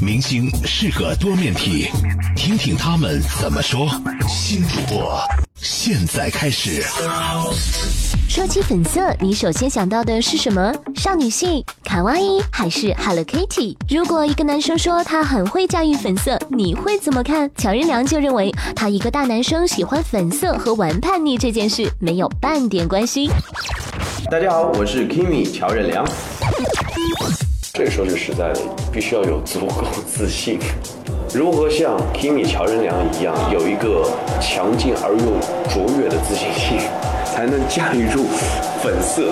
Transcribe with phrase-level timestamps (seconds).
[0.00, 1.88] 明星是个多面体，
[2.36, 3.88] 听听他们怎么说。
[4.28, 5.18] 新主播
[5.54, 6.82] 现在开始。
[8.28, 10.72] 说起粉色，你首先想到的是什么？
[10.96, 13.76] 少女系、卡哇伊还是 Hello Kitty？
[13.88, 17.50] 如果一个男生说他很会驾驭粉色，你会怎么看？
[17.56, 23.30] 乔任梁就认为，他一个大男生喜欢粉色和玩叛逆这件事没有半点关系。
[24.30, 26.04] 大家好，我是 Kimi 乔任梁。
[27.76, 30.58] 这个说句实在的，必须要有足够自信。
[31.34, 36.78] 如何像 Kimi 乔任梁一样，有一个强劲而又卓越的自信心，
[37.26, 38.24] 才能驾驭住
[38.82, 39.30] 粉色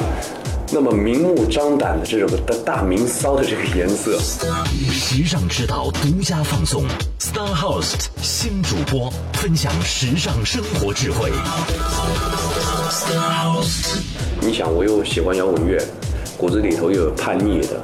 [0.71, 4.19] 那么明目张胆的这种的大明骚的这个颜色？
[4.93, 6.85] 时尚之道独家放送
[7.19, 11.33] ，Star Host 新主播分享时尚生活智慧。
[14.43, 15.83] 你想，我又喜欢摇滚乐。
[16.37, 17.81] 骨子里头又有叛逆的，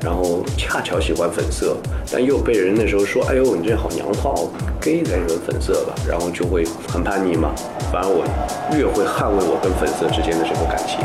[0.00, 1.76] 然后恰巧喜欢粉色，
[2.12, 4.50] 但又被人那时候说：“哎呦，你这好娘炮
[4.80, 7.50] ，gay 才喜欢粉色吧？”然后就会很叛逆嘛。
[7.90, 8.24] 反而我
[8.76, 11.00] 越会捍卫我跟粉色之间的这个感情。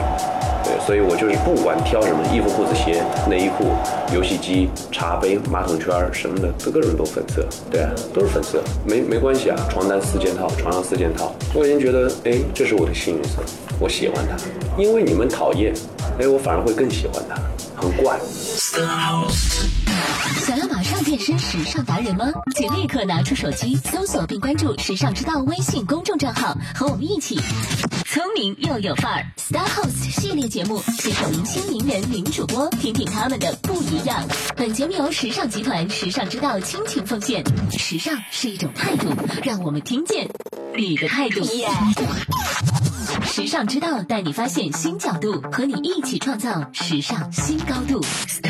[0.63, 3.65] 对，所以我就是不管挑什么衣服、裤子、鞋、内衣裤、
[4.13, 7.45] 游戏机、茶杯、马桶圈什么的，各种都粉色。
[7.71, 9.55] 对啊，都是粉色，没没关系啊。
[9.69, 13.41] 床单四件套，床上四件套，我已经觉得，哎，这是我的幸运色，
[13.79, 14.35] 我喜欢它。
[14.77, 15.73] 因为你们讨厌。
[16.19, 17.35] 哎，我反而会更喜欢他，
[17.81, 18.19] 很怪。
[20.45, 22.25] 想要马上变身时尚达人吗？
[22.57, 27.39] 请立刻拿出手机搜索并关注“时尚之道”微信公众账号，和我们一起
[28.05, 29.25] 聪明又有范儿。
[29.37, 34.27] Star Host 系列节目，携手明星名人名主播，听听他们的不一样。
[34.57, 37.45] 本节目由时尚集团“时尚之道”倾情奉献。
[37.71, 39.07] 时尚是一种态度，
[39.41, 40.29] 让我们听见
[40.75, 41.39] 你的态度。
[43.39, 48.01] 时尚之道带你发现新角度，和你一起创造时尚新高度。
[48.01, 48.49] Star。